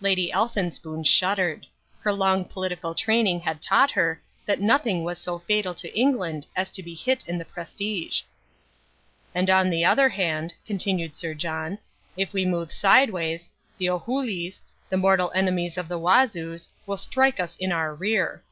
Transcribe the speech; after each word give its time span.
Lady 0.00 0.30
Elphinspoon 0.30 1.02
shuddered. 1.02 1.66
Her 1.98 2.12
long 2.12 2.44
political 2.44 2.94
training 2.94 3.40
had 3.40 3.60
taught 3.60 3.90
her 3.90 4.22
that 4.46 4.60
nothing 4.60 5.02
was 5.02 5.18
so 5.18 5.40
fatal 5.40 5.74
to 5.74 5.92
England 5.98 6.46
as 6.54 6.70
to 6.70 6.80
be 6.80 6.94
hit 6.94 7.26
in 7.26 7.38
the 7.38 7.44
prestige. 7.44 8.22
"And 9.34 9.50
on 9.50 9.70
the 9.70 9.84
other 9.84 10.10
hand," 10.10 10.54
continued 10.64 11.16
Sir 11.16 11.34
John, 11.34 11.78
"if 12.16 12.32
we 12.32 12.44
move 12.44 12.70
sideways, 12.72 13.50
the 13.76 13.86
Ohulîs, 13.86 14.60
the 14.90 14.96
mortal 14.96 15.32
enemies 15.34 15.76
of 15.76 15.88
the 15.88 15.98
Wazoos, 15.98 16.68
will 16.86 16.96
strike 16.96 17.40
us 17.40 17.56
in 17.56 17.72
our 17.72 17.92
rear." 17.96 18.44